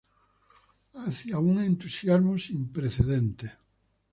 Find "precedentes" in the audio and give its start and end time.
2.75-3.51